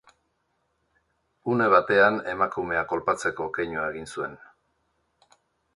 Une 1.53 1.67
batean 1.73 2.17
emakumea 2.33 2.83
kolpatzeko 2.95 3.49
keinua 3.59 3.87
egin 3.93 4.13
zuen. 4.17 4.37